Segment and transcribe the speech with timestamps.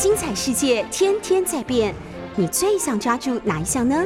[0.00, 1.94] 精彩世界天天在变，
[2.36, 4.04] 你最想抓住哪一项呢？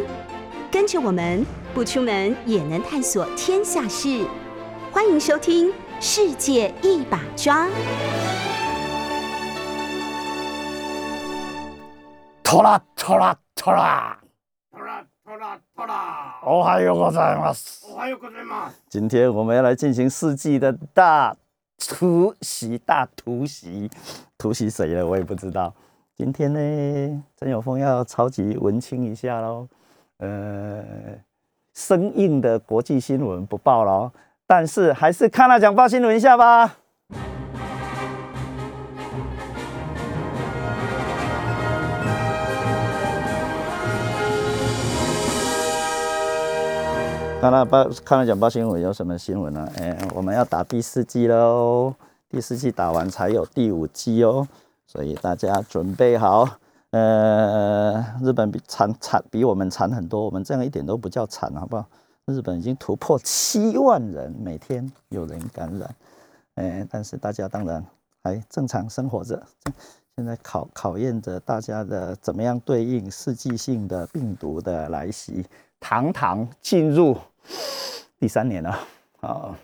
[0.71, 1.45] 跟着我们
[1.75, 4.25] 不出门也能探索天下事，
[4.93, 5.69] 欢迎收听《
[6.01, 7.67] 世界一把抓》。
[12.45, 14.19] 拖拉拖拉拖拉
[14.73, 17.85] 拖拉拖拉拖拉，おはようございます。
[17.89, 18.75] おはようございます。
[18.89, 21.37] 今天我们要来进行世纪的大
[21.79, 23.91] 突袭，大突袭，
[24.37, 25.07] 突袭谁了？
[25.07, 25.73] 我也不知道。
[26.18, 29.68] 今天呢，曾有峰要超级文青一下喽。
[30.20, 30.82] 呃，
[31.74, 34.10] 生硬的国际新闻不报喽，
[34.48, 36.78] 但是还是看了讲报新闻一下吧。
[47.42, 49.70] 看了报，看了讲报新闻有什么新闻呢？
[49.76, 51.94] 哎，我们要打第四季喽，
[52.30, 54.48] 第四季打完才有第五季哦，
[54.96, 56.48] 所以大家准备好。
[56.92, 61.86] 呃，日本比惨惨比我们惨很多，我们这样一点都不叫惨，好不好？
[62.28, 65.96] 日本已经突破七万人每天有人感染，
[66.54, 67.86] 哎，但是大家当然
[68.24, 69.46] 还正常生活着。
[70.16, 75.46] 现在考考验着大家的怎么样对应世纪性的病毒的来袭，
[75.78, 77.18] 堂堂进入
[78.18, 78.80] 第三年了
[79.20, 79.60] 啊！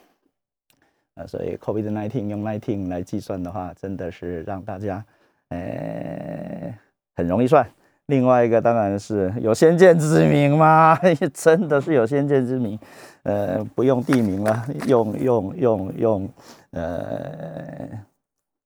[1.16, 5.04] 啊，所以 COVID-19 用 nineteen 来计算的话，真的是让大家
[5.52, 6.74] 呃
[7.16, 7.66] 很容易算。
[8.08, 10.98] 另外一个当然是有先见之明嘛，
[11.34, 12.78] 真的是有先见之明。
[13.24, 16.30] 呃，不用地名了，用用用用
[16.72, 17.88] 呃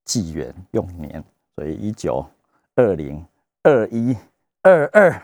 [0.06, 1.24] 纪元用年。
[1.56, 2.26] 所以一九
[2.76, 3.24] 二零
[3.64, 4.18] 二一
[4.62, 5.22] 二二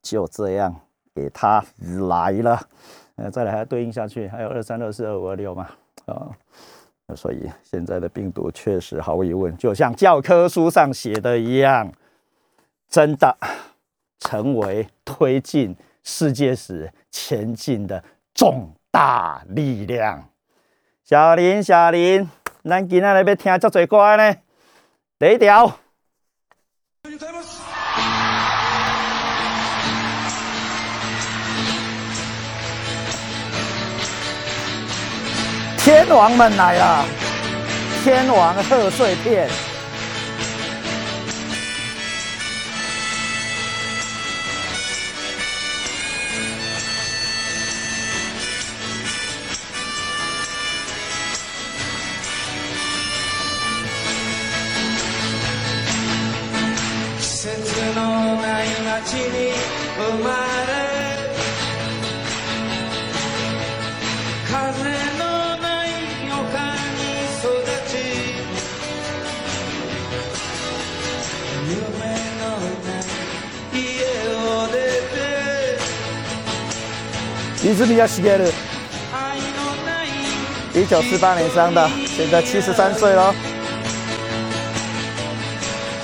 [0.00, 0.74] 就这样
[1.14, 1.64] 给他
[2.08, 2.60] 来了，
[3.16, 5.68] 呃，再来还对应下去，还有二三二四二五二六嘛，
[6.06, 6.30] 啊，
[7.14, 11.92] 所以现在的病毒确实毫无疑问，就像教科书上写的一样，
[12.88, 13.36] 真的
[14.20, 20.28] 成为推进世界史前进的重大力量。
[21.04, 22.28] 小林，小林，
[22.64, 24.36] 咱今仔日要听足侪歌呢。
[25.18, 25.78] 第一条，
[35.83, 37.05] 天王们来了！
[38.03, 39.47] 天王贺岁片，
[57.19, 57.49] 季節
[57.95, 59.53] のない街に
[59.97, 60.29] 生ま
[60.67, 60.69] れ
[64.51, 65.02] 風
[77.63, 78.51] て泉谷しげる，
[79.11, 79.45] 愛の
[79.85, 80.07] ない
[80.73, 83.33] 一九四八年生的，现在七十三岁了。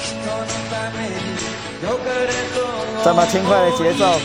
[0.02, 0.28] 人の
[0.70, 1.14] ために
[1.84, 2.60] 良かれと
[3.04, 4.20] 这么轻快的节奏，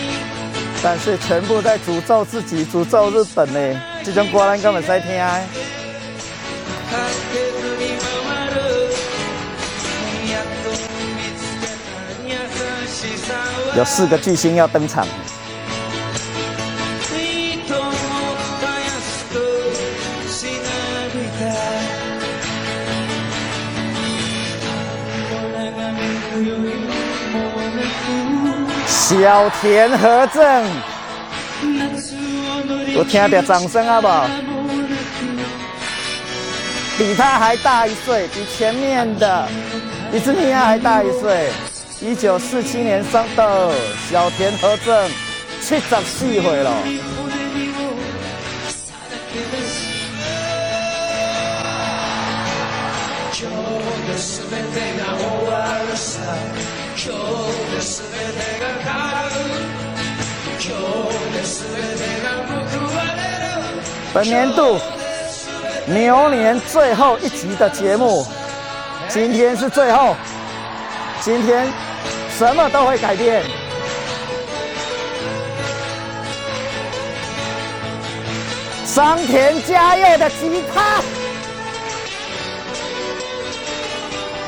[0.82, 3.80] 但是全部在诅咒自己、诅咒日本呢。
[4.02, 5.20] 这种歌咱根本在听的。
[6.90, 6.96] か
[7.32, 7.82] けずに
[8.26, 8.56] 回る
[10.28, 10.70] やっと
[11.14, 12.32] 見つけた優
[12.88, 15.06] しさは有四个巨星要登场，
[29.04, 30.64] 小田和正，
[31.60, 34.06] く夏を乗り有听到掌声啊不？
[34.06, 34.98] もなく
[36.98, 39.48] 比他还大一岁，比前面的
[40.12, 41.50] 伊兹米亚还大一岁。
[42.02, 43.74] 一九四七年生的
[44.10, 45.10] 小田和正，
[45.60, 46.72] 七十四岁了。
[64.15, 64.79] 本年度
[65.87, 68.25] 牛年最后一集的节目，
[69.09, 70.15] 今天是最后，
[71.19, 71.67] 今天
[72.37, 73.43] 什么都会改变。
[78.85, 81.01] 桑田佳佑的吉他，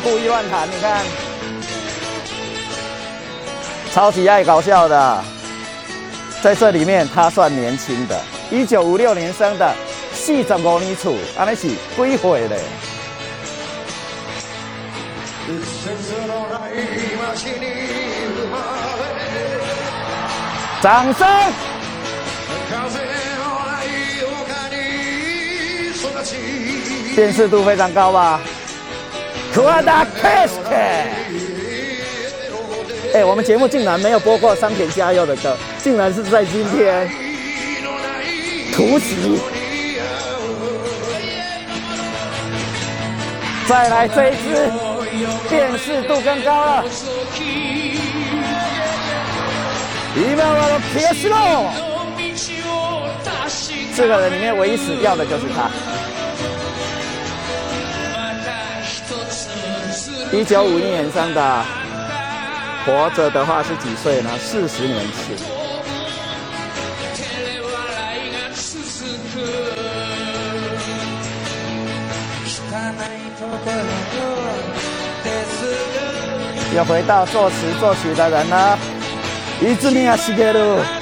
[0.02, 1.04] 故意乱弹，你看，
[3.94, 5.24] 超级爱搞笑的，
[6.42, 8.18] 在这里面他算年轻的，
[8.51, 9.75] 一九五六年生的，
[10.13, 12.59] 四十五年处，安尼是几岁嘞？
[15.49, 16.73] 節のない
[17.35, 17.63] 街に
[18.33, 18.55] 生ま
[19.09, 19.21] れ
[20.81, 21.21] 掌声！
[22.71, 22.73] 風
[23.39, 23.87] のない
[24.23, 24.27] 丘
[24.71, 24.75] に
[25.91, 26.29] 育ち
[27.15, 28.41] 辨识度非常高吧？
[29.53, 30.53] 库阿达 Kiss！
[33.15, 37.11] 哎，我们节目竟然没有播过山田佳佑的歌，竟然是在今天
[38.78, 39.42] 突袭。
[43.68, 44.72] 再来这一支，
[45.50, 46.86] 辨识度更高了。
[50.16, 51.74] 伊玛瓦罗皮斯洛，
[53.96, 55.72] 四个人里面唯一死掉的就是他。
[60.32, 61.66] 一九五一年生的，
[62.86, 64.30] 活着的话是几岁呢？
[64.38, 65.57] 四十年前。
[76.76, 78.78] 又回到作词作曲的人了，
[79.62, 80.97] 伊兹米亚西格鲁。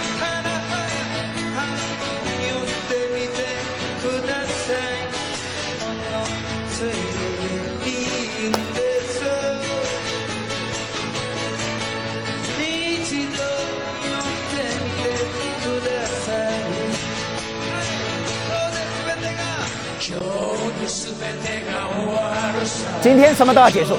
[23.05, 23.95] 今天什么都要结束，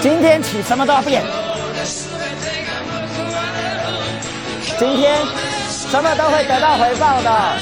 [0.00, 1.22] 今天起什么都要变，
[4.78, 5.18] 今天
[5.68, 7.52] 什么都会得到回报的，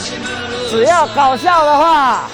[0.70, 2.30] 只要搞笑的话。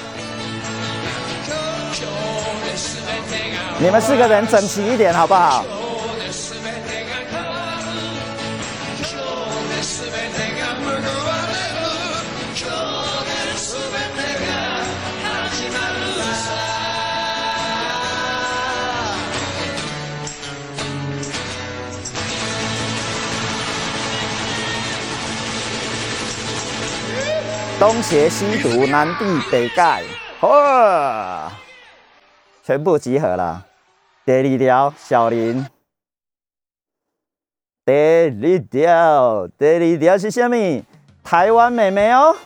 [3.78, 5.64] 你们四个人整齐一点好不好？
[27.82, 30.04] 东邪西毒，南帝北丐，
[30.40, 31.50] 嚯，
[32.62, 33.66] 全部集合了。
[34.24, 35.66] 第二条，小林。
[37.84, 38.30] 第二
[38.70, 40.84] 条，第二条是什么？
[41.24, 42.36] 台湾妹妹哦，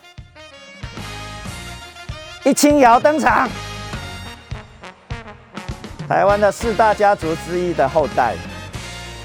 [2.42, 3.46] 一清瑶登场。
[6.08, 8.34] 台湾的四大家族之一的后代，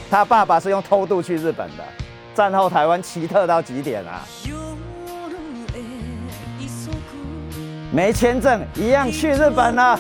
[0.10, 1.84] 他爸爸是用偷渡去日本的。
[2.36, 4.28] 战后台湾奇特到极点啊！
[7.94, 10.00] 没签证一样去日本了，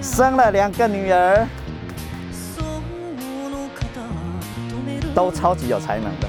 [0.00, 1.46] 生了两个女儿，
[5.14, 6.28] 都超级有才能的。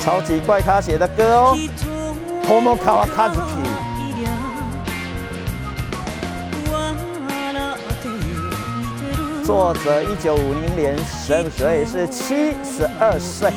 [0.00, 1.56] 超级怪咖写的歌哦
[2.44, 3.71] ，Tomokawa Kazuki。
[9.44, 10.96] 作者一九五零年
[11.26, 13.50] 生，所以是七十二岁，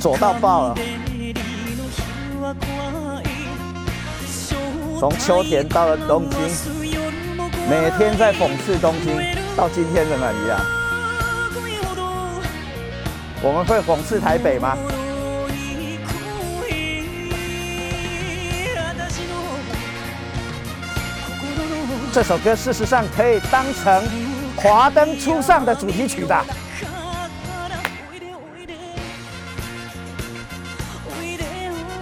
[0.00, 0.74] 左到爆了。
[4.98, 6.40] 从秋田到了东京，
[7.68, 9.14] 每天在讽刺东京，
[9.54, 10.58] 到今天仍然一样。
[13.42, 14.76] 我们会讽刺台北吗？
[22.12, 24.02] 这首歌事实上可以当成
[24.56, 26.44] 《华灯初上》的主题曲的。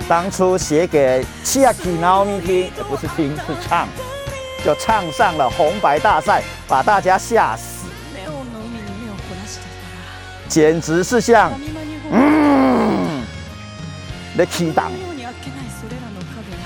[0.08, 3.88] 当初写给七阿基纳米听，不是听是唱，
[4.64, 7.86] 就唱上了红白大赛，把大家吓死，
[10.48, 11.50] 简直是像
[12.12, 13.24] 嗯
[14.36, 14.92] 的提档。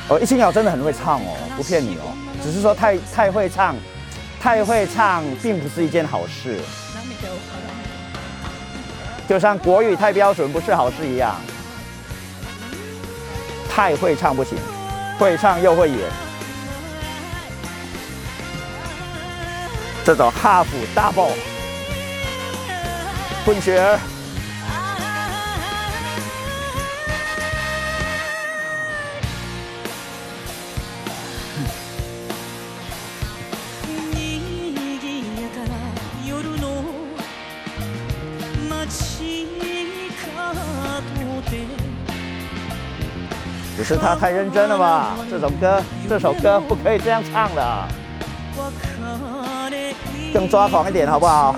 [0.08, 2.09] 哦，一清瑶真的很会唱哦，不骗你哦。
[2.42, 3.76] 只是说太太会唱，
[4.40, 6.58] 太会唱并不是一件好事，
[9.28, 11.36] 就像国语太标准不是好事一样。
[13.68, 14.58] 太会唱不行，
[15.18, 15.98] 会唱又会演，
[20.04, 21.30] 这种 half double
[23.46, 23.98] 混血儿。
[43.90, 45.16] 是他太认真了吧？
[45.28, 47.88] 这首歌，这首歌不可以这样唱的，
[50.32, 51.56] 更抓狂一点，好不好？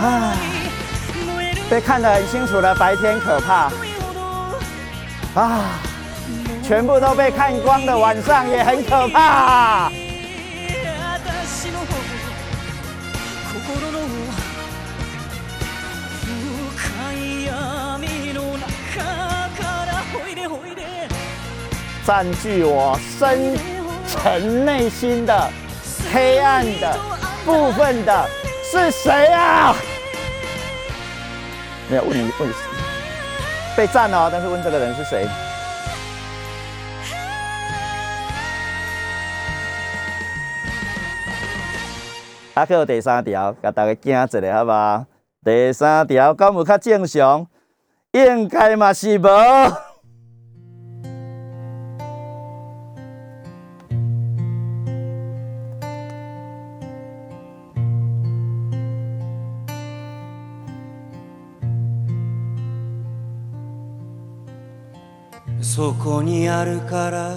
[0.00, 0.36] 唉，
[1.70, 3.70] 被看得很清楚的白天可怕
[5.34, 5.80] 啊，
[6.62, 9.90] 全部都被看光的晚上也很可怕。
[11.58, 11.80] 私の
[13.52, 13.98] 心の
[16.76, 16.76] 深
[17.14, 18.66] い闇の中
[19.56, 20.82] からほいでほいで
[22.06, 23.58] 占据我深
[24.06, 25.50] 沉内心的
[26.12, 26.98] 黑暗的
[27.44, 28.28] 部分的
[28.70, 29.74] 是谁啊？
[31.91, 32.49] 没有问你问
[33.75, 35.27] 被赞了，但是问这个人是谁？
[42.55, 45.05] 还有第三条，甲大家惊一下，好吧？
[45.43, 47.45] 第三条敢有较正常？
[48.11, 49.90] 应该嘛是无。
[65.73, 67.33] そこにあるから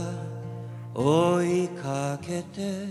[0.92, 2.88] 追いかけて。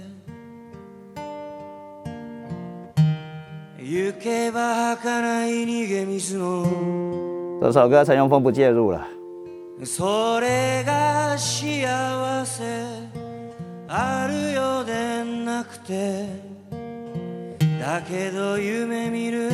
[3.78, 6.64] 行けば儚い逃げ水の。
[7.62, 9.06] 这首歌陈永峰不介入了。
[9.84, 12.64] それが幸せ
[13.90, 16.26] あるようでなくて。
[17.82, 19.50] だけど夢見る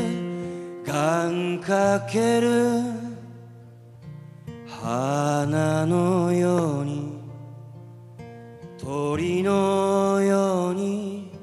[0.85, 3.08] 願かける
[4.81, 7.19] 花のように
[8.77, 11.33] 鳥のように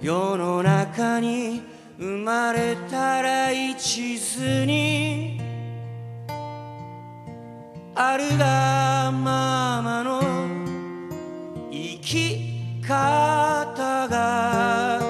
[0.00, 1.60] 世の中に
[1.98, 5.40] 生まれたら一途に
[7.96, 10.22] あるがままの
[11.70, 15.00] 生き方が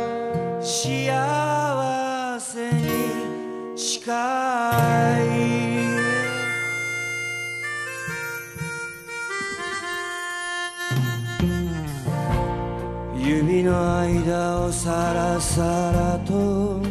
[0.62, 4.91] 幸せに近い
[13.72, 15.62] の間をさらさ
[15.94, 16.82] らと。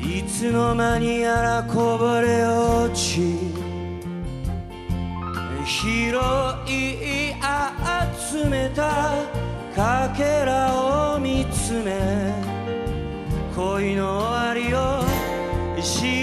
[0.00, 3.36] いつの間にやらこぼれ落ち
[5.66, 6.14] 拾
[6.68, 7.34] い
[8.30, 9.14] 集めた
[9.74, 10.72] かけら
[11.16, 12.32] を見つめ
[13.56, 15.04] 恋の終わりを
[15.82, 16.13] 知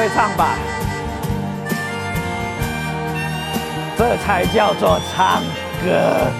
[0.00, 0.56] 会唱吧，
[3.98, 5.42] 这才叫做唱
[5.84, 6.30] 歌。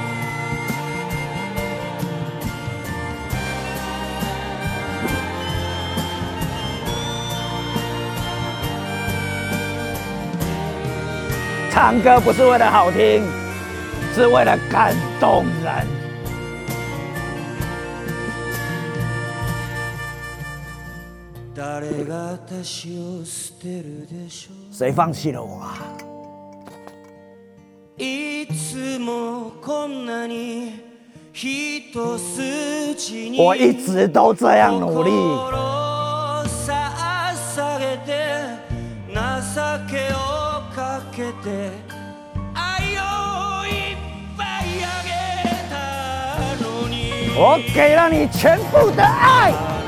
[11.70, 13.23] 唱歌不是为了好听，
[14.14, 15.87] 是为了感动人。
[21.54, 23.50] 誰が私を捨てるでしょう
[24.70, 25.76] 谁放弃了我啊？
[27.99, 30.80] いつもこんなに
[31.32, 35.11] 一筋に我一直都这样努力。
[35.11, 38.12] 心を捧げて
[39.08, 39.20] 情
[39.90, 40.16] けを
[40.75, 41.70] かけて
[42.54, 43.96] 愛をいっ
[44.37, 45.11] ぱいあげ
[45.70, 45.75] た
[46.62, 46.94] のに
[47.38, 49.79] 我给了你全部的爱。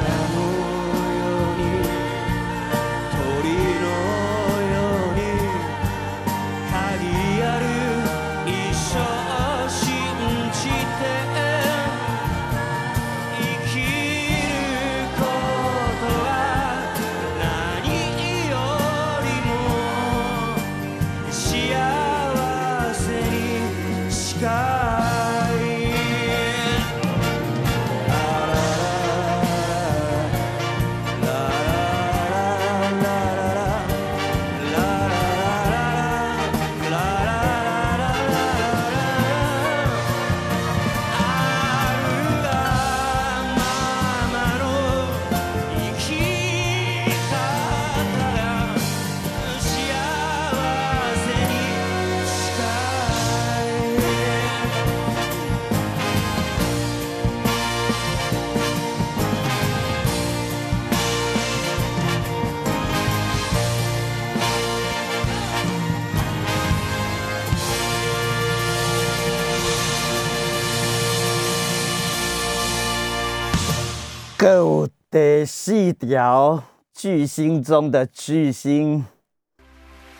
[75.65, 76.61] 第四条
[76.93, 79.05] 巨星中的巨星，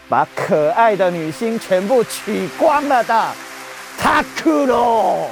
[0.07, 3.31] 把可爱的女星全部取光了的
[3.97, 5.27] 塔库罗。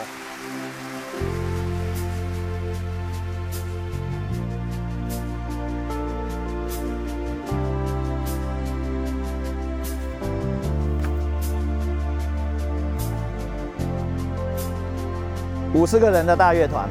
[15.74, 16.90] 五十个人的大乐团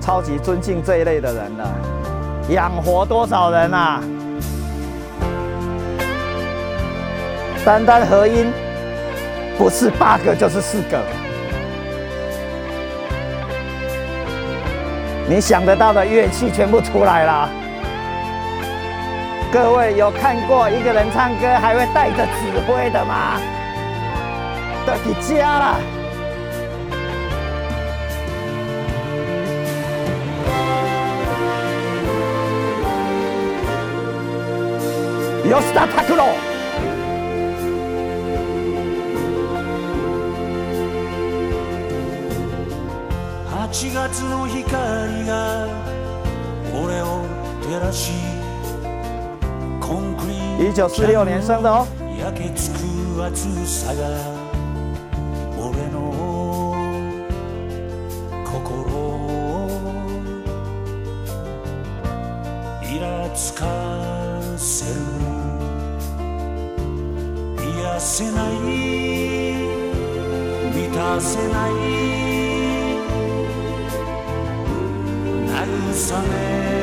[0.00, 1.70] 超级尊敬这一类的人了，
[2.48, 4.02] 养活多少人啊？
[7.64, 8.50] 单单和音，
[9.58, 10.98] 不是八个就是四个。
[15.28, 17.48] 你想得到的乐器全部出来了。
[19.52, 23.38] 各位有看过一个人唱歌还会带着指挥的吗？
[24.86, 25.99] 到底家了。
[35.50, 36.26] 吉田拓郎。
[43.48, 45.66] 8月の光が
[46.72, 47.26] 俺を
[47.62, 48.12] 照らし
[49.80, 51.84] コンクリート1946年生的哦。
[52.16, 54.06] 焼けつく暑さが
[55.58, 56.76] 俺の
[58.44, 59.68] 心を
[62.84, 63.66] イラつか
[64.56, 65.29] せる
[68.00, 68.52] たせない。
[70.72, 71.70] 満たせない。
[75.44, 76.79] 慰め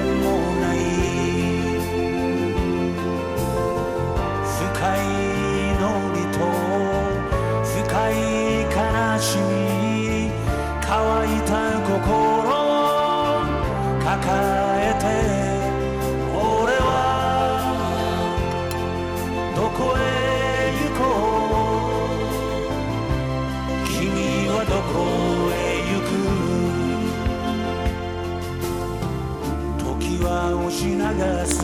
[31.06, 31.06] 押し流
[31.46, 31.62] す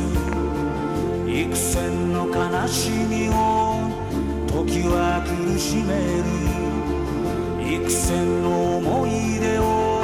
[1.26, 3.90] 幾千の悲しみを
[4.46, 5.90] 時は苦しめ
[6.22, 6.24] る
[7.82, 9.98] 幾千の思い出を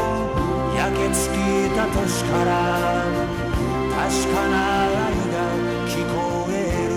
[0.77, 1.35] 焼けつけ
[1.77, 2.51] た年から
[3.95, 5.35] 確かな愛が
[5.87, 6.15] 聞こ
[6.51, 6.53] え
[6.91, 6.93] る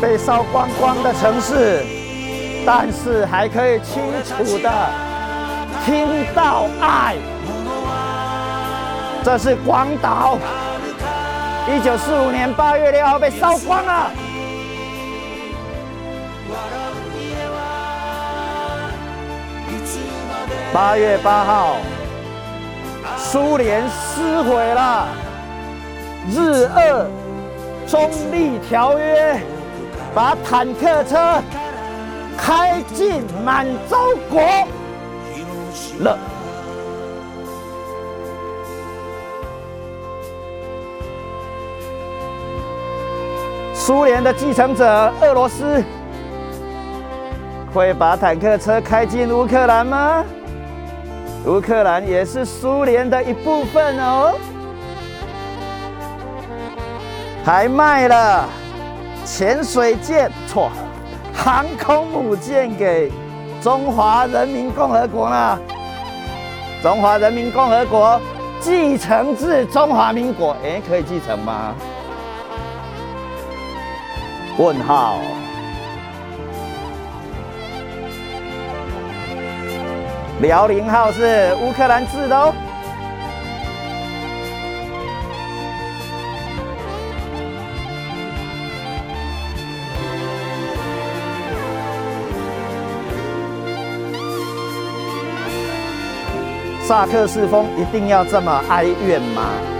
[0.00, 1.84] 被烧光光的城市，
[2.66, 4.68] 但是还可以清楚的
[5.84, 7.16] 听到爱。
[9.24, 10.36] 这是广岛，
[11.69, 14.11] 一九四五年八月六号被烧光了。
[20.73, 21.77] 八月八号，
[23.17, 25.07] 苏联撕毁了
[26.29, 27.09] 日俄
[27.87, 29.37] 中立条约。
[30.15, 31.43] 把坦克车
[32.35, 34.41] 开进满洲国
[35.99, 36.17] 了。
[43.87, 44.85] 苏联的继承者
[45.21, 45.81] 俄罗斯
[47.73, 50.25] 会把坦克车开进乌克兰吗？
[51.45, 54.35] 乌克兰也是苏联的一部分哦，
[57.45, 58.43] 还卖了。
[59.23, 60.69] 潜水舰错，
[61.33, 63.09] 航空母舰给
[63.61, 65.57] 中华人民共和国呢？
[66.83, 68.19] 中华人民共和国
[68.59, 71.73] 继承自中华民国，哎，可以继承吗？
[74.57, 75.19] 问号。
[80.41, 82.53] 辽宁号是乌克兰制的哦。
[96.83, 99.76] 萨克斯风一定要这么哀怨吗？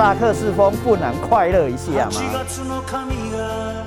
[0.00, 2.10] 萨克斯风不能快乐一下吗？
[2.10, 3.84] 8月の神が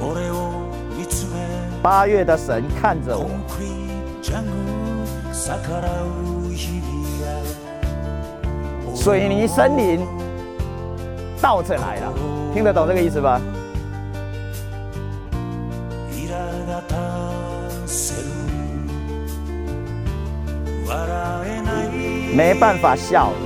[0.00, 0.66] 俺を
[0.98, 1.38] 見つめ
[1.82, 3.70] 八月的神看着我，コンクリー
[4.16, 6.06] トジャングル逆らう
[6.52, 7.26] 日々が
[8.96, 10.04] 水泥森林
[11.40, 12.12] 倒着来了，
[12.52, 13.40] 听得懂这个意思吧？
[16.10, 16.28] 苛
[16.66, 16.96] 立た
[17.86, 18.28] せる
[20.86, 20.94] 笑
[21.46, 21.86] えない
[22.34, 23.45] 没办法笑，落ち着け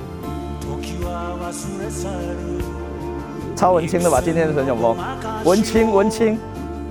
[0.61, 2.63] 時は忘れ去る
[3.55, 4.21] 超文青的吧？
[4.21, 4.95] 今天的陈永峰，
[5.43, 6.37] 文青文青。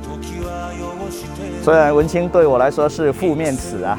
[0.03, 3.99] 時は汚して虽然文青对我来说是负面词啊，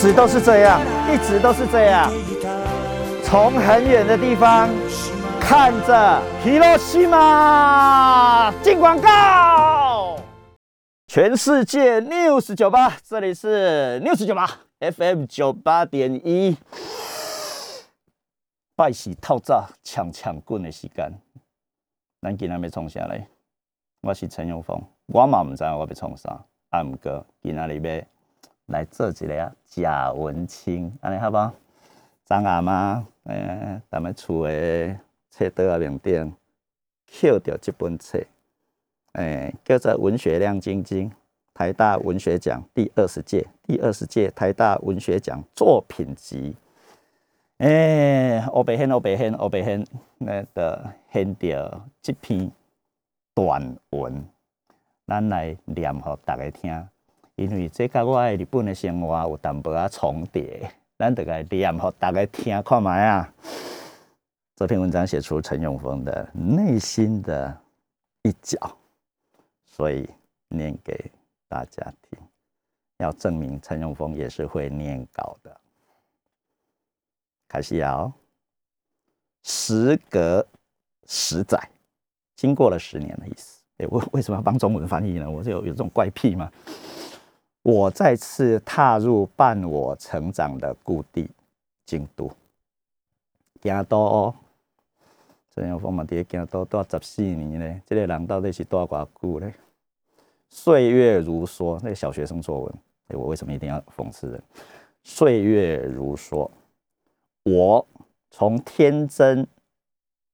[0.00, 0.80] 直都是这样，
[1.12, 2.08] 一直都是这样。
[2.10, 2.48] 見ていた
[3.24, 4.68] 从很远的地方
[5.40, 10.18] 看着 Hiroshima 进广告。
[11.08, 16.56] 全世界 News 九八，这里是 News 九八 FM 九八点一。
[18.76, 21.10] 拜喜透早抢抢棍的时间，
[22.20, 23.26] 咱今仔要创啥嘞？
[24.02, 28.04] 我是陈永峰，我嘛毋知道我要创啥，啊毋过今仔日要
[28.71, 31.53] 来做一个啊假文青，安尼好不好？
[32.25, 34.97] 张阿妈，诶、咱们厝诶
[35.29, 36.33] 册桌啊面顶
[37.05, 38.17] 捡着这本册，
[39.13, 41.09] 诶、叫做《文学亮晶晶》，
[41.53, 46.55] 台大文学奖第二十届，第二十届台大文学奖作品集。
[47.57, 49.85] 诶、我白显，我白显，我白显，
[50.17, 52.49] 那个显到这篇
[53.35, 54.25] 短文，
[55.05, 56.87] 咱来念互大家听，
[57.41, 60.71] 因为这甲我的日本的生活有淡薄仔重叠。
[60.97, 63.33] 咱得来念互大家听看卖啊。
[64.55, 67.59] 这篇文章写出陈永峰的内心的
[68.21, 68.77] 一角，
[69.65, 70.07] 所以
[70.49, 71.11] 念给
[71.47, 72.19] 大家听，
[72.99, 75.59] 要证明陈永峰也是会念稿的。
[77.47, 78.13] 开始哦，
[79.43, 80.45] 时隔
[81.07, 81.59] 十载，
[82.35, 83.63] 经过了十年的意思。
[83.77, 85.27] 哎，我为什么要帮中文翻译呢？
[85.27, 86.51] 我是有有这种怪癖吗？
[87.63, 91.29] 我再次踏入伴我成长的故地
[91.85, 92.31] 京都，
[93.61, 94.35] 京都哦，
[95.53, 99.53] 陈永峰嘛，伫京都住十四年咧，这个人到底是住偌久咧？
[100.49, 102.73] 岁月如梭，那个小学生作文，
[103.09, 104.43] 哎，我为什么一定要讽刺人？
[105.03, 106.49] 岁月如梭，
[107.43, 107.87] 我
[108.31, 109.47] 从天真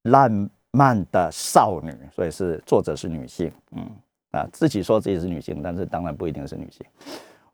[0.04, 3.86] 烂漫的少女，所以是作者是女性，嗯。
[4.32, 6.86] 啊，自己说自己是女性，但是当然不一定是女性。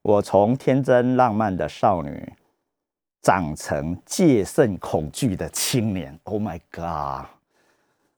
[0.02, 2.34] 我从天真浪漫的少女，
[3.22, 6.20] 长成戒慎恐惧的青年。
[6.24, 7.28] Oh my god！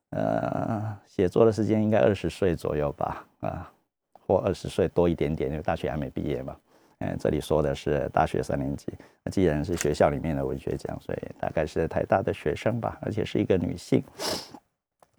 [0.09, 3.71] 呃，写作的时间应该二十岁左右吧，啊，
[4.13, 6.55] 或二十岁多一点点，因为大学还没毕业嘛。
[6.99, 8.87] 嗯，这里说的是大学三年级。
[9.21, 14.01] 那既然是学校里面的文学奖，所以大概是台大的学生吧，而且是一个女性。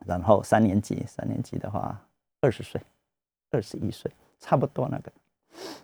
[0.07, 2.01] 然后三年级，三年级的话，
[2.41, 2.81] 二十岁。
[3.57, 5.11] 二十一岁，差不多那个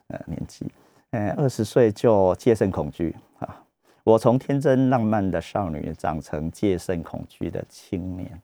[0.08, 0.70] 呃年纪，
[1.10, 3.64] 呃二十岁就戒慎恐惧啊！
[4.04, 8.42] 我从天真浪漫的少女长成戒慎恐惧的青年。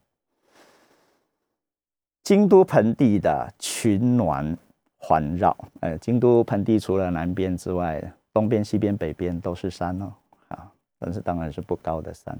[2.23, 4.57] 京都盆地的群峦
[4.97, 10.11] 环绕，呃，京都盆地除了南边之外，东边、西边、北边都是山哦，
[10.47, 12.35] 啊，但是当然是不高的山，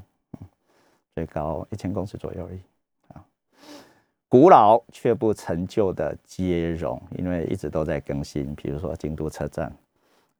[1.13, 2.59] 最高一千公尺左右而已。
[4.31, 8.53] 古老却不陈旧的接容，因为一直都在更新。
[8.53, 9.75] 比如说京都车站，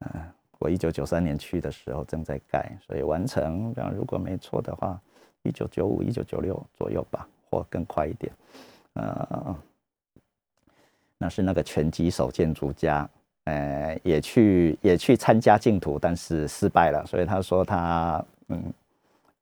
[0.02, 0.21] 嗯、
[0.60, 5.02] 我一九九三年去的时候正在盖，所以完成这样，如果没错的话，
[5.41, 8.32] 一九九五、一九九六左右吧，或更快一点。
[8.93, 9.56] 呃，
[11.17, 13.10] 那是那个拳击手建筑家，
[13.45, 18.71] 呃，也去也去参加净土，但是失败了，所以他说他嗯。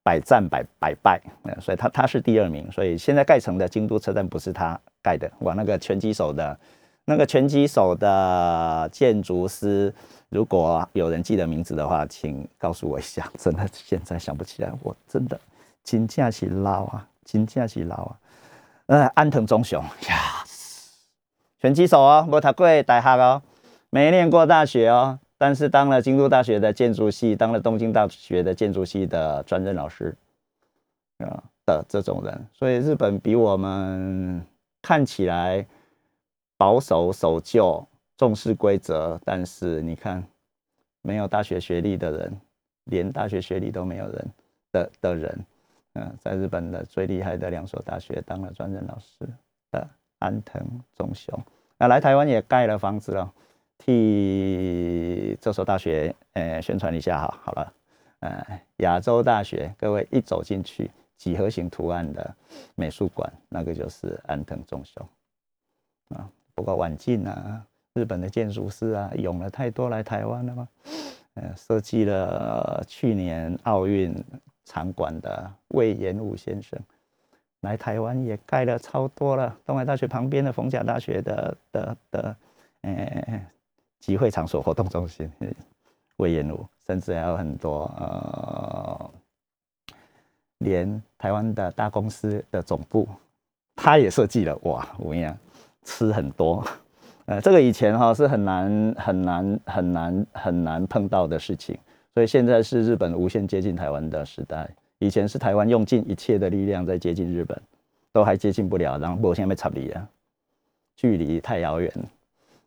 [0.08, 1.22] 百战百百败，
[1.60, 5.30] 所以他他是第二名，所以现在盖成的京都车站不是他盖的。
[5.40, 6.58] 哇，那个拳击手的，
[7.04, 9.94] 那个拳击手的建筑师，
[10.30, 13.30] 如果有人记得名字的话，请告诉我一下。
[13.38, 15.38] 真的现在想不起来，我真的
[15.84, 18.16] 金价是老啊，金价是老啊。
[18.86, 20.46] 呃，安藤忠雄呀，
[21.60, 23.42] 拳击手哦，没读过大学哦，
[23.90, 30.16] 没念过大学哦，但是当了京都大学的建筑系，当了东京大学的建筑系的专任老师
[31.20, 34.44] 啊的这种人，所以日本比我们
[34.82, 35.66] 看起来
[36.58, 40.24] 保守守旧、重视规则，但是你看
[41.04, 42.42] 没有大学学历的人，
[42.86, 44.28] 连大学学历都没有人
[44.72, 45.46] 的的人，
[45.94, 49.28] 嗯、在日本的最厉害的两所大学当了专任老师
[49.72, 51.40] 的安藤忠雄，
[51.78, 53.32] 那来台湾也盖了房子了。
[53.80, 57.74] 替这所大学，呃，宣传一下哈，好了，
[58.20, 62.36] 呃，亚洲大学，各位一走进去，几何形图案的
[62.76, 65.08] 美术馆，那个就是安藤忠雄
[66.10, 66.28] 啊。
[66.56, 67.64] 不过晚进啊，
[67.94, 70.68] 日本的建筑师啊，涌了太多来台湾了嘛，
[71.36, 74.14] 呃，设计了去年奥运
[74.66, 76.80] 场馆的魏延武先生，
[77.62, 82.36] 来台湾也盖了超多了，东海大学旁边的逢甲大学的的的，
[82.82, 83.46] 呃。
[84.00, 85.30] 集会场所、活动中心、
[86.18, 89.12] 魏延路，甚至还有很多呃，
[90.60, 93.08] 连台湾的大公司的总部，
[93.76, 94.58] 他也设计了。
[94.64, 95.38] 哇，我跟你讲，
[95.84, 96.66] 吃很多，
[97.26, 101.78] 呃，这个以前哈是很难、很难、很难、很难碰到的事情。
[102.14, 104.68] 所以现在是日本无限接近台湾的时代。
[105.00, 107.62] 以前是台湾用尽一切的力量在接近日本，
[108.12, 110.10] 都还接近不了，然后我现在被插离啊，
[110.96, 111.94] 距离太遥远。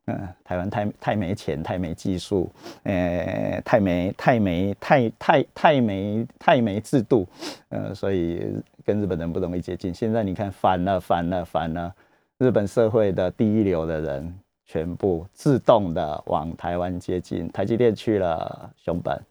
[0.06, 2.50] 嗯，台湾太太没钱，太没技术，
[2.82, 7.28] 呃，太没太没太太太没太没制度，
[7.68, 9.94] 呃，所以跟日本人不容易接近。
[9.94, 11.94] 现在你看反了，反了，反了，
[12.38, 14.36] 日本社会的第一流的人
[14.66, 19.22] 全部自动的往台湾接近，台积电去了熊本，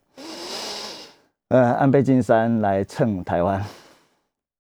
[1.49, 3.62] 呃，安倍晋三来蹭台湾，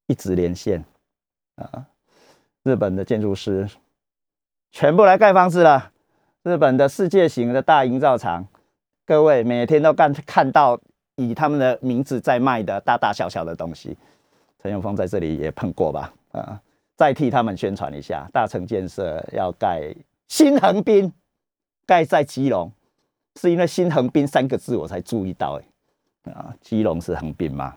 [0.07, 0.83] 一直连线，
[1.55, 1.85] 啊，
[2.63, 3.69] 日本的建筑师
[4.71, 5.91] 全部来盖房子了。
[6.49, 8.43] 日本的世界型的大营造厂，
[9.05, 10.79] 各位每天都看看到
[11.15, 13.95] 以他们的名字在卖的大大小小的东西。
[14.59, 16.11] 陈永峰在这里也碰过吧？
[16.31, 16.59] 啊，
[16.97, 19.93] 再替他们宣传一下，大成建设要盖
[20.27, 21.13] 新横滨，
[21.85, 22.71] 盖在基隆，
[23.39, 25.61] 是因为新横滨三个字我才注意到。
[26.23, 27.75] 哎，啊，基隆是横滨吗？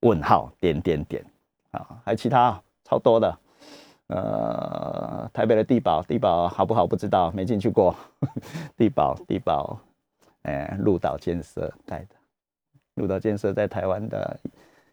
[0.00, 1.24] 问号点点点
[1.70, 3.34] 啊，还有其他超多的。
[4.08, 7.94] 呃，台北的地堡，地堡好不好不知道，没进去过。
[8.76, 9.78] 地堡，地堡，
[10.42, 12.08] 哎，鹿岛建设盖的。
[12.96, 14.38] 鹿岛建设在台湾的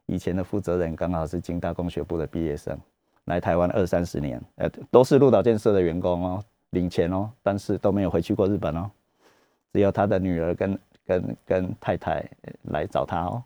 [0.06, 2.80] 以前的负责人，刚好是京大工学部的毕业生，
[3.26, 8.90] 来台湾二三十年，呃，都是鹿岛建设的员工哦，领钱哦，但是都没有回去过日本哦。
[9.74, 12.26] 只有他的女儿跟跟跟太太
[12.64, 13.44] 来找他哦，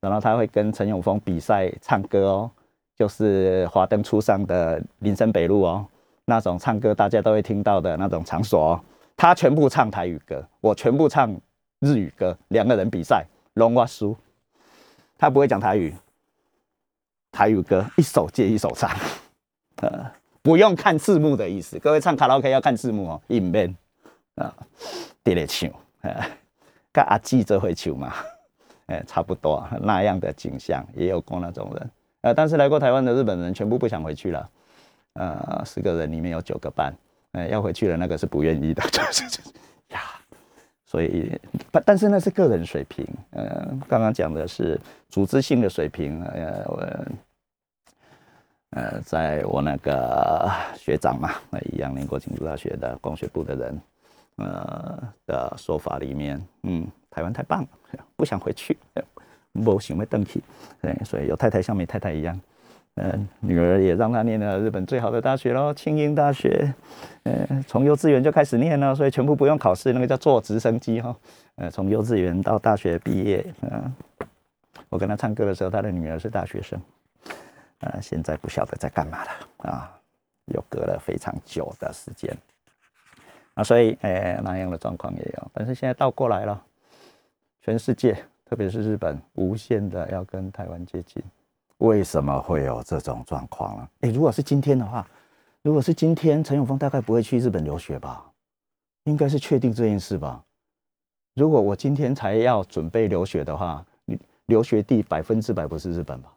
[0.00, 2.50] 然后他会跟陈永峰比赛唱歌哦。
[2.96, 5.86] 就是华灯初上的林森北路哦，
[6.26, 8.80] 那种唱歌大家都会听到的那种场所哦，
[9.16, 11.34] 他全部唱台语歌，我全部唱
[11.80, 13.24] 日语歌，两个人比赛，
[13.54, 14.16] 龙哇输，
[15.18, 15.94] 他不会讲台语，
[17.32, 18.90] 台语歌一首接一首唱，
[19.82, 20.10] 呃，
[20.42, 23.74] 不用看字幕的意思，各位唱卡拉 OK 要看字幕哦，硬面
[24.36, 24.54] 啊，
[25.24, 25.68] 跌咧唱，
[26.02, 26.24] 呃，
[26.92, 28.12] 跟阿记这会唱嘛，
[28.86, 31.90] 哎， 差不多那样的景象，也有过那种人。
[32.22, 34.50] 呃，但是来过台湾的日本人全部不想回去了，
[35.14, 36.92] 呃，十个人里面有九个半，
[37.32, 39.50] 呃，要回去的那个是不愿意的， 就是就是
[39.88, 40.00] 呀，
[40.86, 41.38] 所以，
[41.70, 46.88] 但但是那是个人水平，呃，刚刚讲的是组织性的水平，呃，我，
[48.70, 53.80] 呃，在我那个学长嘛，那一样，联国京都大学的工学部的人，
[54.36, 57.68] 呃的说法里面，嗯，台湾太棒了，
[58.14, 58.78] 不想回去。
[59.52, 60.42] 不想要登去，
[60.80, 62.40] 对，所以有太太像没太太一样，
[62.94, 66.72] 嗯，女儿也让她念了日本最好的大学喽，庆应大学，
[67.24, 71.14] 呃，从幼稚园就开始念了，所以全部不用考试，那个叫坐直升机哈，
[71.56, 73.94] 呃，从幼稚园到大学毕业，嗯，
[74.88, 76.80] 我跟她唱歌的时候，她的女儿是大学生，
[77.80, 79.94] 呃，现在不晓得在干嘛了啊，
[80.46, 82.34] 又隔了非常久的时间，
[83.54, 86.62] 啊，所以，哎，那样的状况也有，但是现在倒过来了，
[87.60, 88.16] 全世界。
[88.52, 91.22] 特别是日本无限的要跟台湾接近，
[91.78, 93.88] 为什么会有这种状况呢？
[94.02, 95.08] 诶，如果是今天的话，
[95.62, 98.30] 如果是今天，陈永峰大概不会去日本留学吧？
[99.04, 100.44] 应该是确定这件事吧？
[101.32, 106.34] 如果我今天才要准备留学的话，你留学地百分之百不是日本吧？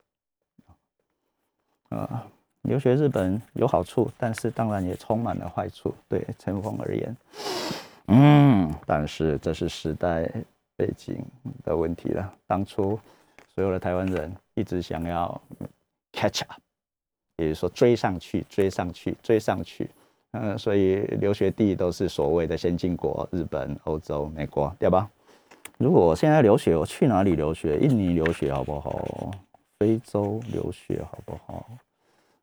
[1.89, 2.25] 啊，
[2.61, 5.93] 留学日本有好处，但是当然也充满了坏处。
[6.07, 7.17] 对陈永峰而言，
[8.07, 10.31] 嗯，但是这是时代。
[10.75, 11.25] 背景
[11.63, 12.33] 的问题了。
[12.47, 12.99] 当初
[13.53, 15.41] 所有的台湾人一直想要
[16.11, 16.59] catch up，
[17.37, 19.89] 也就是说追上去、追上去、追上去。
[20.31, 25.09] 嗯，所以留学地都是所谓的先进国，日本、欧洲、美国，对吧？
[25.77, 27.77] 如果我现在留学，我去哪里留学？
[27.79, 29.31] 印尼留学好不好？
[29.79, 31.69] 非洲留学好不好？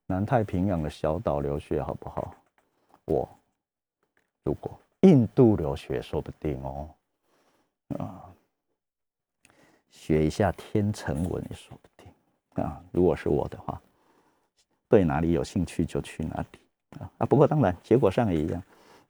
[0.07, 2.35] 南太平洋的小岛留学好不好？
[3.05, 3.29] 我
[4.45, 6.88] 如果印度留学，说不定哦，
[7.98, 8.24] 啊，
[9.90, 12.83] 学一下天成文也说不定啊。
[12.92, 13.81] 如果是我的话，
[14.88, 16.59] 对哪里有兴趣就去哪里
[17.00, 17.26] 啊啊！
[17.26, 18.62] 不过当然，结果上也一样。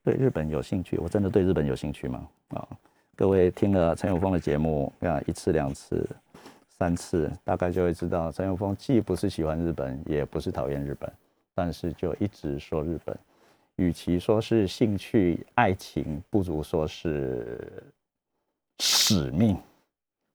[0.04, 2.28] 对日本有兴趣，我真的对日本有兴趣吗？
[2.48, 2.68] 啊，
[3.16, 6.08] 各位听了陈永峰的节目啊，一次两次。
[6.68, 11.12] 三次大概就会知道，陈永峰既不是喜欢日本，也不是讨厌日本，
[11.54, 13.16] 但是就一直说日本。
[13.76, 17.84] 与其说是兴趣爱情，不如说是
[18.84, 19.56] 使命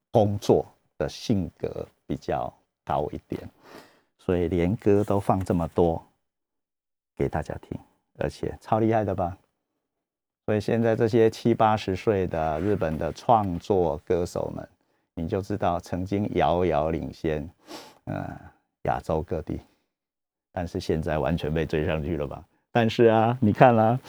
[0.10, 0.66] 工作
[0.98, 2.52] 的性格比较
[2.86, 3.50] 高一点。
[4.18, 6.02] 所以连歌都放这么多
[7.14, 7.78] 给大家听，
[8.18, 9.38] 而且超厉害的吧？
[10.46, 14.66] 所以现在这些七八十岁的日本的创作歌手们。
[15.20, 17.50] 你就知道曾经遥遥领先，
[18.04, 18.40] 呃，
[18.84, 19.60] 亚洲各地，
[20.52, 22.46] 但是现在完全被追上去了吧？
[22.78, 24.00] 但是啊，你看啦，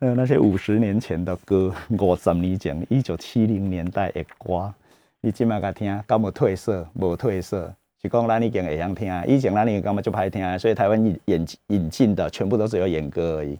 [0.00, 4.74] 呃，那些五十年前的歌，五十年前，一九七零年代的歌，
[5.20, 6.84] 你今麦个听，敢无褪色？
[6.94, 13.56] 无褪色，是讲咱已经会晓听，以前咱已经感觉就歹听，所以台湾引引引进的全部都只有演歌而已，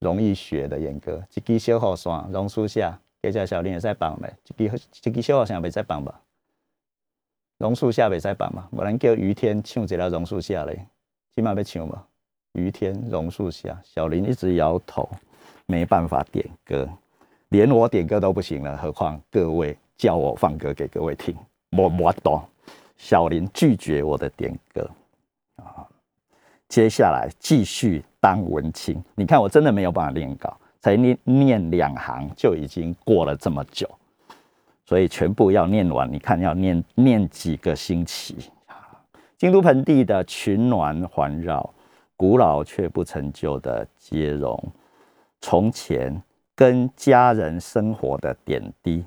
[0.00, 2.98] 容易学的演歌，一支小雨伞，榕树下。
[3.22, 6.20] 给只小林也在放呗，这支一支小学生未使放吧？
[7.56, 8.68] 榕树下未使放嘛？
[8.70, 10.78] 无人叫于天唱一个榕树下嘞，
[11.34, 12.04] 今晚要唱嘛？
[12.52, 15.08] 于天榕树下，小林一直摇头，
[15.66, 16.88] 没办法点歌，
[17.48, 21.36] 连我点歌都不行了，何况各位叫我放歌给各位听，
[21.76, 22.42] 我我懂。
[22.96, 24.88] 小林拒绝我的点歌
[25.56, 25.86] 啊，
[26.68, 29.02] 接下来继续当文青。
[29.14, 30.56] 你看我真的没有办法练稿。
[30.84, 33.88] 才念念两行就已经过了这么久，
[34.84, 38.98] 所以全部要念完，你看要念念几个星期啊！
[39.38, 41.72] 京都盆地的群峦环绕，
[42.22, 44.56] 古老却不陈旧的接容，
[45.40, 46.22] 从前
[46.54, 49.04] 跟家人生活的点滴，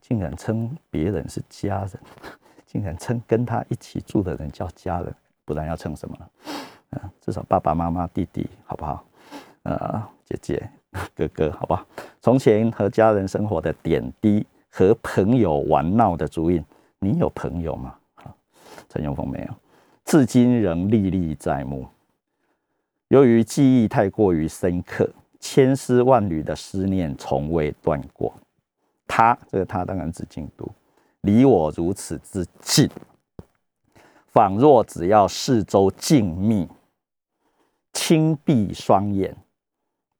[0.00, 2.00] 竟然称别人是家人，
[2.64, 5.12] 竟然称跟他一起住的人叫家人，
[5.44, 6.16] 不然要称什么？
[6.90, 9.04] 嗯，至少爸爸妈妈、弟弟，好不好？
[9.64, 10.70] 呃，姐姐。
[11.12, 11.84] 哥哥，好不好。
[12.20, 16.64] 从前和家人生活的点滴，和朋友玩闹的足印，
[17.00, 17.96] 你有朋友吗？
[18.88, 19.54] 陈永峰没有，
[20.04, 21.84] 至今仍历历在目。
[23.08, 28.34] 由于记忆太过于深刻，千丝万缕的思念从未断过。
[29.06, 30.68] 他，这个他当然指京都，
[31.20, 32.90] 离我如此之近，
[34.28, 36.68] 仿若只要四周静谧，
[37.92, 39.36] 轻闭双眼。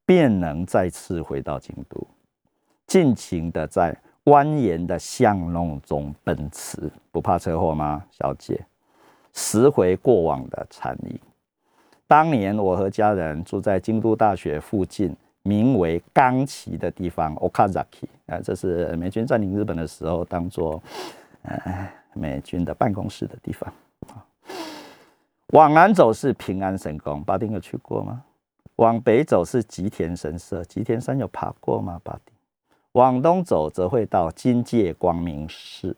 [0.07, 2.07] 便能再次回到京都，
[2.85, 8.67] 尽情的在蜿蜒的巷弄中奔驰，不怕车祸吗，小姐？
[9.33, 11.19] 拾回过往的残影。
[12.07, 18.05] 当年我和家人住在京都大学附近，名为冈崎的地方 （Okazaki）。
[18.27, 20.81] 啊，这是美军占领日本的时候，当做
[21.43, 23.71] 呃美军的办公室的地方。
[25.47, 28.23] 往南走是平安神宫，巴丁有去过吗？
[28.77, 31.99] 往北走是吉田神社，吉田山有爬过吗？
[32.03, 32.33] 巴丁。
[32.91, 35.95] 往东走则会到金界光明寺，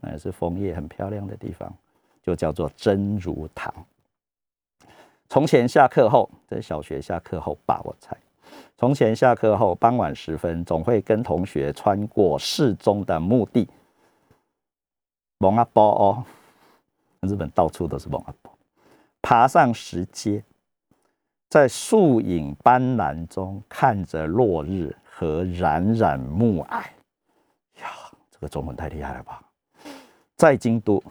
[0.00, 1.72] 那也是枫叶很漂亮的地方，
[2.22, 3.72] 就叫做真如堂。
[5.28, 8.16] 从前下课后，在小学下课后吧，我猜。
[8.78, 13.68] 从前下课后，傍晚时分，总会跟同学穿过市中的墓地。
[15.38, 16.24] 蒙阿波哦，
[17.20, 18.52] 日本到处都是蒙阿波，
[19.20, 20.42] 爬上石阶。
[21.50, 26.80] 在树影斑斓中看着落日和冉冉暮霭，
[27.80, 27.90] 呀，
[28.30, 29.42] 这个中文太厉害了吧！
[30.36, 31.02] 在京都，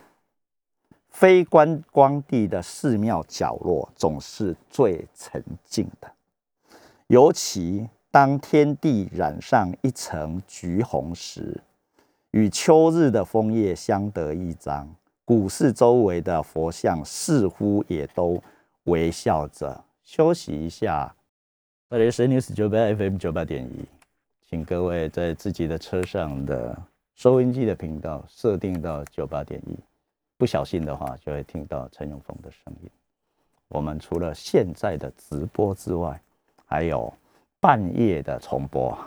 [1.19, 6.07] 非观光地的寺庙角落总是最沉静的，
[7.07, 11.59] 尤其当天地染上一层橘红时，
[12.29, 14.87] 与秋日的枫叶相得益彰，
[15.25, 18.39] 古寺周围的佛像似乎也都
[18.83, 19.83] 微笑着。
[20.03, 21.15] 休息一下，
[21.89, 23.83] 这里是 News 九八 FM 九八点一，
[24.47, 26.79] 请各位在自己的车上的
[27.15, 29.75] 收音机的频道设定到九八点一，
[30.37, 32.89] 不小心的话就会听到陈永峰的声音。
[33.67, 36.21] 我们除了现在的直播之外，
[36.65, 37.13] 还有
[37.59, 38.97] 半夜的重播，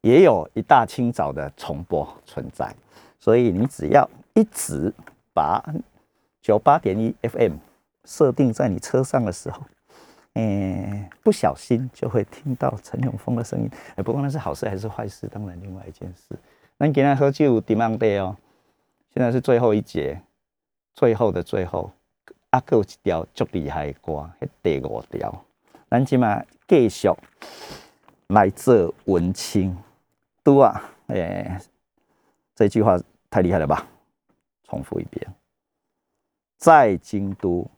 [0.00, 2.74] 也有一大清早的重播存在。
[3.18, 4.92] 所以你只要一直
[5.32, 5.64] 把
[6.42, 7.54] 九八点一 FM
[8.04, 9.62] 设定在你车上的时候。
[10.34, 13.70] 哎，不小心就会听到陈永峰的声音。
[13.94, 15.28] 哎，不过那是好事还是坏事？
[15.28, 16.36] 当然，另外一件事。
[16.76, 18.36] 那你今天喝酒 d e m a n d 哦，
[19.14, 20.20] 现在是最后一节，
[20.94, 21.90] 最后的最后，
[22.50, 24.30] 啊，有一条足厉害的歌，
[24.62, 25.44] 第五条。
[25.90, 27.08] 咱今嘛继续
[28.28, 29.76] 来做文青，
[30.42, 31.60] 都啊，哎，
[32.54, 33.86] 这句话太厉害了吧？
[34.64, 35.34] 重复一遍，
[36.58, 37.68] 在京都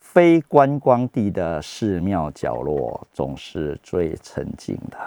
[0.00, 4.98] 非观光地的寺庙角落，总是最沉静的。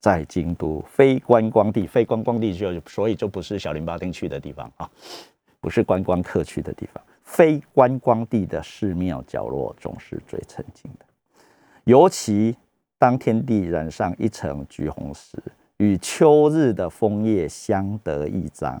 [0.00, 4.90] 在京都非观光地，非观光地就所以就不是小林巴丁去的地方啊，
[5.64, 7.02] 不是观光客去的地方。
[7.22, 11.06] 非观光地的寺庙角落，总是最沉静的。
[11.84, 12.54] 尤其
[12.98, 15.42] 当天地染上一层橘红时，
[15.78, 18.78] 与秋日的枫叶相得益彰，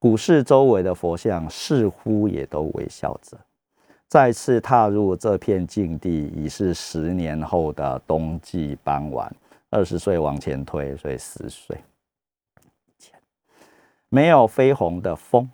[0.00, 3.38] 古寺周围的佛像似乎也都微笑着。
[4.08, 9.32] 再次踏入这片境地，已是十年后的冬季傍晚。
[9.70, 11.78] 二十岁往前推，所以十岁
[12.98, 13.14] 前
[14.08, 15.48] 没有绯红的风，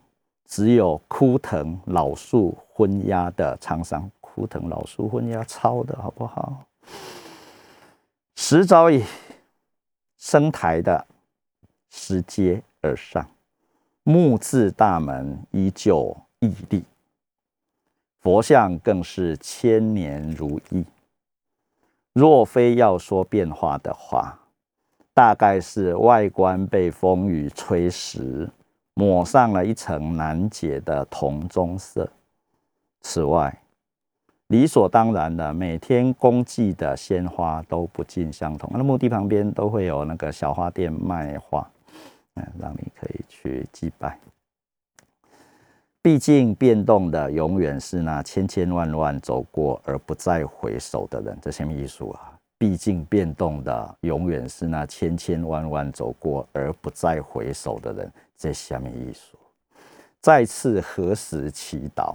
[0.47, 4.11] 只有枯藤老树昏鸦的沧桑。
[4.21, 6.67] 枯藤老树昏鸦，抄的好不好？
[8.35, 9.03] 时早已
[10.19, 11.07] 升台的
[11.89, 13.27] 石阶而上，
[14.03, 16.85] 木质大门依旧屹立，
[18.21, 20.85] 佛像更是千年如一。
[22.13, 24.39] 若非要说变化的话，
[25.15, 28.51] 大概是外观被风雨吹蚀，
[28.99, 32.11] 抹上了一层难解的铜棕色。
[33.03, 33.55] 此外，
[34.47, 38.71] 理所当然的，每天供祭的鲜花都不尽相同。
[38.73, 41.71] 那墓地旁边都会有那个小花店卖花，
[42.37, 44.19] 嗯，让你可以去祭拜。
[46.01, 51.37] 毕竟变动的永远是那千千万万走过而不再回首的人。
[51.43, 52.36] 这什么艺术啊？
[52.59, 58.13] 毕竟变动的永远是那千千万万走过而不再回首的人。
[58.37, 59.37] 这什么艺术？
[60.21, 62.15] 再次何时祈祷？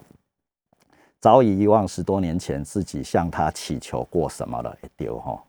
[1.20, 5.40] 早已遗忘十多年前自己向他祈求过什么了，丢哈！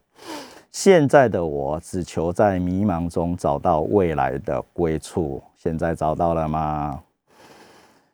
[0.70, 5.42] 现在的我只求在迷茫中找到未来的归处。
[5.56, 7.02] 现在找到了吗？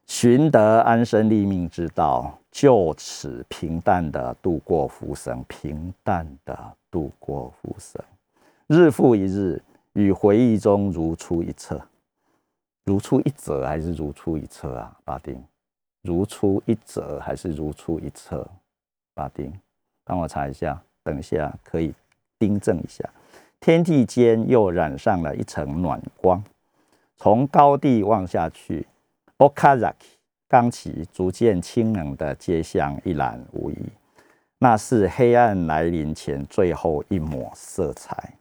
[0.06, 6.58] 寻得安身立命之道，就此平淡的度过浮生，平淡的
[6.90, 8.02] 度过浮生，
[8.66, 11.80] 日复一日，与回忆中如出一辙，
[12.82, 14.92] 如出一辙还是如出一辙啊？
[15.04, 15.40] 巴丁。
[16.02, 18.44] 如出一辙还是如出一辙？
[19.14, 19.52] 巴丁，
[20.02, 21.94] 帮我查一下，等一下可以
[22.40, 23.08] 订正一下。
[23.60, 26.42] 天地间又染上了一层暖光，
[27.16, 28.88] 从高地望下去
[29.38, 30.16] ，Okazaki
[30.48, 33.76] 刚起逐渐清冷的街巷一览无遗，
[34.58, 38.34] 那是黑暗来临前最后一抹色彩。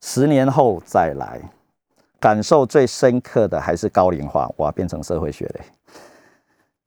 [0.00, 1.40] 十年后再来。
[2.18, 5.60] 感受最深刻的还是高龄化，我要变成社会学嘞。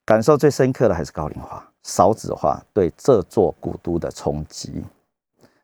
[0.05, 4.84] 感受最深刻的还是高龄化、少子化对这座古都的冲击。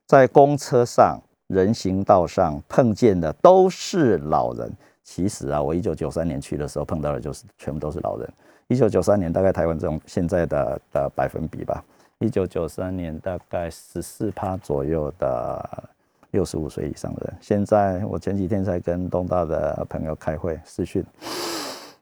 [0.07, 4.73] 在公车上、人行道上碰见的都是老人。
[5.09, 8.29] 其实啊，我一九九三年去的时候碰到的就是全部都是老人。
[8.67, 11.83] 一九九三年大概台湾这种现在的的百分比吧，
[12.19, 15.89] 一九九三年大概十四趴左右的。
[16.31, 21.03] 六十五岁以上的人，现在我前几天才跟东大的朋友开会视讯，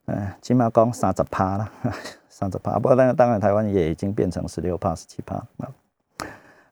[0.07, 1.71] 嗯，起码讲三十趴了，
[2.27, 2.73] 三十趴。
[2.73, 5.41] 不过当然，当然台湾也已经变成十六趴、十七趴。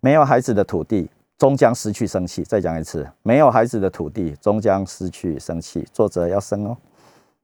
[0.01, 2.43] 没有孩子的土地终将失去生气。
[2.43, 5.85] 再讲一次，没有孩子的土地终将失去生气。
[5.91, 6.77] 作者要生哦，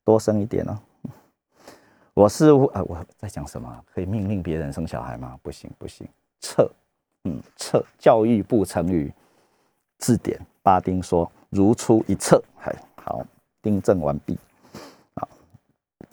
[0.04, 0.78] 多生一点哦。
[2.14, 3.84] 我是呃，我在讲什么？
[3.94, 5.38] 可以命令别人生小孩吗？
[5.42, 6.08] 不行，不行，
[6.42, 6.70] 撤，
[7.24, 7.84] 嗯，撤。
[7.98, 9.12] 教育部成语。
[9.98, 13.24] 字典，巴丁说：“如出一辙。”还好，
[13.62, 14.38] 订正完毕。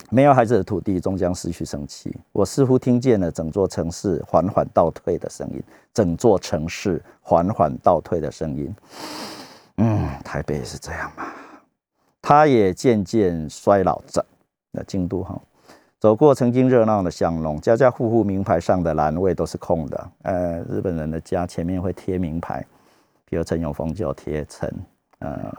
[0.09, 2.15] 没有孩子的土地终将失去生气。
[2.31, 8.75] 我似乎听见了整座城市缓缓倒退的声音，整座城市缓缓倒退的声音。
[9.77, 11.25] 嗯，台北也是这样嘛。
[12.21, 14.25] 它也渐渐衰老着。
[14.71, 15.39] 那京都哈，
[15.99, 20.11] 走过曾经热闹的巷弄，家家户户名牌上的栏位都是空的。
[20.23, 22.65] 呃，日本人的家前面会贴名牌。
[23.25, 24.67] 比如陈永峰就贴陈，
[25.19, 25.53] 呃，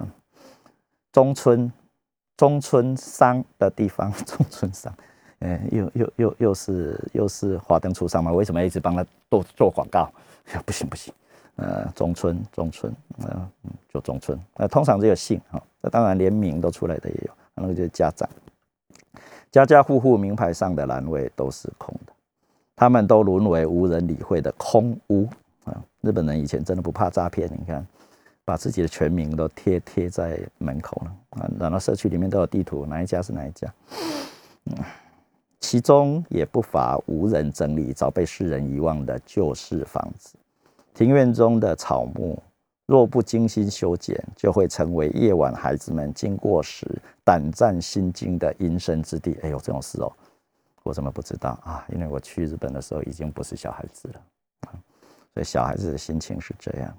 [1.13, 1.73] 中村
[2.41, 4.91] 中村商的地方， 中村商，
[5.41, 8.33] 呃，又又又又是又是华灯初上嘛？
[8.33, 10.11] 为什么一直帮他做做广告？
[10.65, 11.13] 不行不行，
[11.57, 13.47] 呃，中村中村，嗯，
[13.93, 18.27] 就中村，那通常只有姓哈，那当然连名都出来的也有，那个就是家长，
[19.51, 22.13] 家家户户名牌上的栏位都是空的。
[22.75, 25.29] 他们都沦为无人理会的空屋
[25.65, 25.77] 啊！
[26.01, 27.87] 日本人以前真的不怕诈骗，你看，
[28.51, 33.73] 把自己的全名都贴贴在门口了啊，然后社区里面都有地图，哪一家是哪一家，
[34.65, 34.77] 嗯，
[35.61, 40.35] 其中也不乏无人整理、早被世人遗忘的旧式房子，
[40.93, 42.43] 庭院中的草木。
[42.87, 46.85] 若不精心修剪，就会成为夜晚孩子们经过时
[47.23, 49.39] 胆战心惊的阴森之地。
[49.45, 50.13] 哎呦，这种事哦，
[50.83, 51.87] 我怎么不知道啊？
[51.95, 54.21] 因为我去日本的时候已经不是小孩子了，
[55.33, 56.93] 所以小孩子的心情是这样：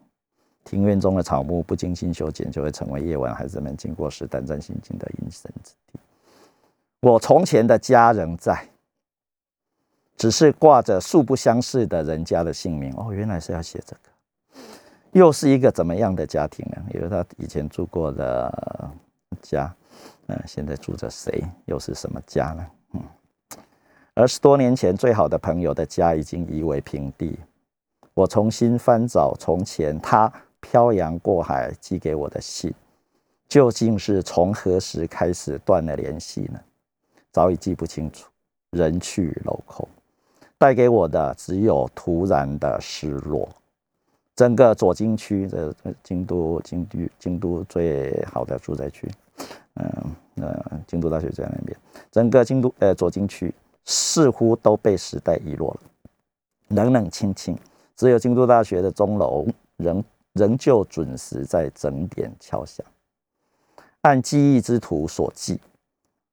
[0.63, 5.99] 庭院中的草木不精心修剪，就会成为夜晚孩子们经过时胆战心惊的阴森之地。
[7.01, 8.69] 我从前的家仍在，
[10.15, 12.93] 只是挂着素不相识的人家的姓名。
[12.95, 14.01] 哦，原来是要写这个。
[15.13, 16.77] 又是一个怎么样的家庭呢？
[16.93, 18.89] 因为他以前住过的
[19.41, 19.75] 家，
[20.27, 21.43] 嗯，现在住着谁？
[21.65, 22.67] 又是什么家呢？
[22.93, 23.01] 嗯，
[24.13, 27.37] 二十多年前最好的朋友的家已经夷为平地。
[28.13, 30.31] 我重新翻找从前他
[30.61, 32.73] 漂洋过海寄给我的信，
[33.49, 36.59] 究竟是从何时开始断了联系呢？
[37.31, 38.29] 早已记不清楚。
[38.71, 39.85] 人去楼空，
[40.57, 43.49] 带给我的只有突然的失落。
[44.33, 49.11] 整个左京区的京都，京都，京都最好的住宅区，
[49.73, 51.77] 嗯，呃，京都大学在那边。
[52.09, 53.53] 整个京都，呃，左京区
[53.83, 55.81] 似乎都被时代遗落了，
[56.69, 57.57] 冷冷清清，
[57.97, 59.45] 只有京都大学的钟楼
[59.75, 60.01] 仍
[60.33, 62.85] 仍旧准时在整点敲响。
[64.01, 65.59] 按记忆之图所记，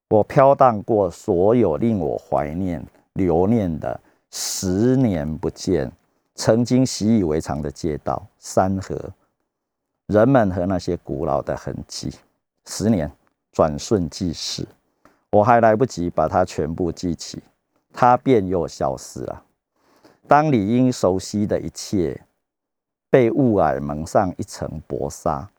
[0.08, 5.92] 我飘荡过所有令我怀念、留念的十年不见。
[6.34, 8.96] 曾经习以为常的街道、山河、
[10.06, 12.14] 人们和那些古老的痕迹，
[12.64, 13.10] 十年
[13.50, 14.64] 转瞬即逝，
[15.32, 17.42] 我还来不及把它全部记起，
[17.92, 19.42] 它便又消失了。
[20.28, 22.22] 当理应熟悉的一切
[23.10, 25.50] 被雾霭蒙上一层薄纱，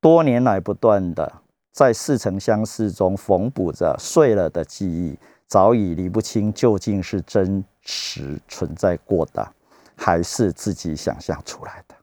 [0.00, 1.32] 多年来不断的
[1.72, 9.54] 在似曾相识中缝补着碎了的记忆，早已理不清究竟是真实存在过的。
[10.00, 11.94] 还是自己想象出来的。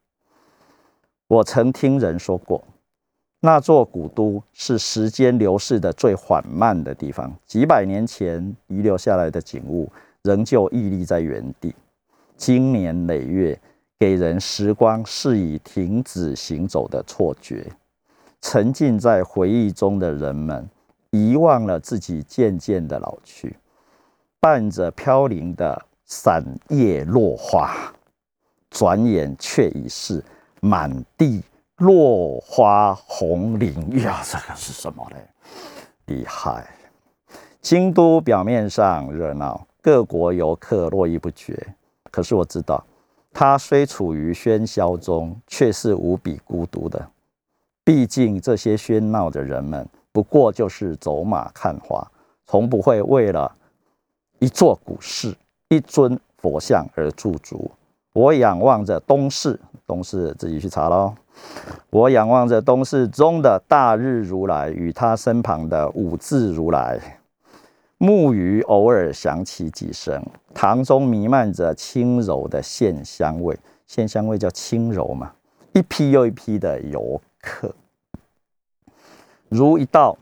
[1.27, 2.61] 我曾听人说过，
[3.39, 7.33] 那座古都是时间流逝的最缓慢的地方。
[7.45, 9.89] 几百年前遗留下来的景物，
[10.23, 11.73] 仍旧屹立在原地，
[12.35, 13.57] 经年累月，
[13.97, 17.65] 给人时光是以停止行走的错觉。
[18.41, 20.69] 沉浸在回忆中的人们，
[21.11, 23.57] 遗忘了自己渐渐的老去，
[24.39, 25.85] 伴着飘零的。
[26.07, 27.91] 散叶落花，
[28.69, 30.23] 转眼却已是
[30.61, 31.41] 满地
[31.77, 33.73] 落花红林
[34.03, 34.21] 呀！
[34.23, 35.27] 这个是什么嘞？
[36.05, 36.69] 厉害！
[37.59, 41.57] 京都表面上热闹，各国游客络绎不绝。
[42.11, 42.85] 可是我知道，
[43.35, 47.05] 它虽处于喧嚣中，却是无比孤独的。
[47.83, 52.09] 毕竟这些喧闹的人们，不过就是走马看花，
[52.45, 53.53] 从不会为了
[54.39, 55.35] 一座古寺。
[55.67, 57.71] 一尊佛像而驻足，
[58.13, 61.13] 我仰望着东市，东市自己去查喽。
[61.89, 67.19] 我仰望着东市中的大日如来与他身旁的五字如来，
[67.97, 70.21] 木鱼偶尔响起几声，
[70.53, 75.33] 堂中弥漫着轻柔的线香味，线香味叫轻柔嘛。
[75.73, 77.73] 一批又一批的游客，
[79.49, 80.17] 如一道，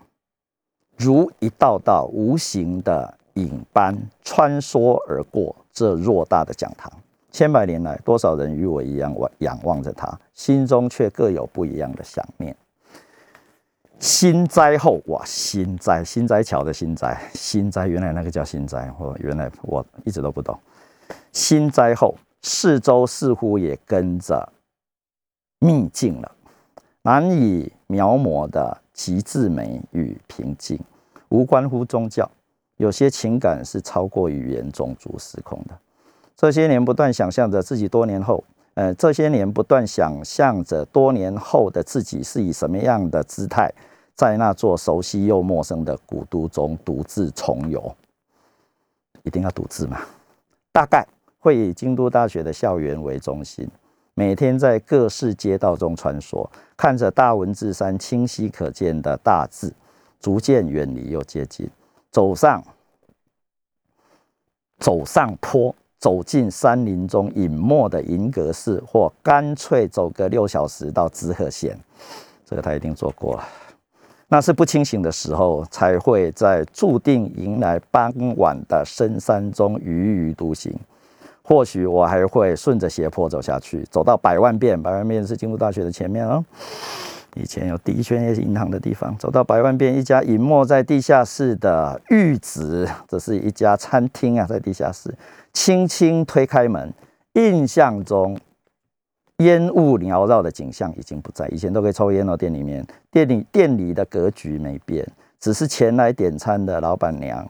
[0.97, 3.17] 如一道道无形的。
[3.35, 6.93] 影般穿梭而过这偌大的讲堂，
[7.31, 12.55] 千百年来，多少人与我一样望仰望着它，心中却各有不一样的想念。
[14.03, 20.59] 新灾后，哇，新灾，新灾桥的新灾，新灾，原来那个叫新灾，我原来我一直都不懂。
[21.31, 24.51] 新灾后，四周似乎也跟着
[25.59, 26.29] 秘境了，
[27.03, 30.77] 难以描摹的极致美与平静，
[31.29, 32.29] 无关乎宗教。
[32.75, 35.73] 有些情感是超过语言、种族、时空的。
[36.35, 38.43] 这些年不断想象着自己多年后，
[38.73, 43.71] 呃，这些年不断想象着多年后的自己是以什么样的姿态，
[44.15, 47.95] 在那座熟悉又陌生的古都中独自重游。
[49.23, 50.01] 一定要独自吗？
[50.71, 51.05] 大概
[51.39, 53.69] 会以京都大学的校园为中心，
[54.15, 56.45] 每天在各式街道中穿梭，
[56.75, 59.73] 看着大文字山清晰可见的大字，
[60.19, 61.69] 逐渐远离又接近。
[62.11, 62.63] 走上，
[64.79, 71.77] 走上坡，走进山林中隐没的银阁寺，或干脆走个六小时到滋贺县，
[72.45, 73.47] 这个他一定做过了。
[74.33, 80.73] 那是不清醒的时候，才会在注定迎来傍晚的深山中踽踽独行，
[81.43, 84.81] 或许我还会顺着斜坡走下去，走到百万遍。
[84.81, 86.43] 百万遍是京都大学的前面哦。
[87.35, 95.13] 以前有第一圈业银行的地方，走到百万遍一家隐没在地下室的玉子，这是一家餐厅啊，在地下室。
[95.53, 96.91] 轻轻推开门，
[97.33, 98.35] 印象中
[99.43, 101.47] 烟雾缭绕的景象已经不在。
[101.49, 105.07] 以前都可以抽烟哦，店里面店里店里的格局没变，
[105.39, 107.47] 只是前来点餐的老板娘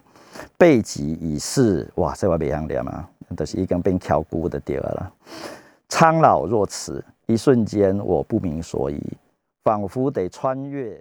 [0.58, 5.14] 背脊已是哇，这话别样念嘛，都是一根被挑骨的地儿了。
[5.90, 9.00] 苍老若此，一瞬间我不明所以，
[9.64, 11.00] 仿佛得穿越。